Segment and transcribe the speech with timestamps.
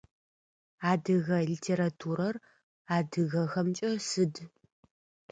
[0.91, 2.35] Адыгэ литературэр
[2.97, 4.33] адыгэхэмкӏэ сыд?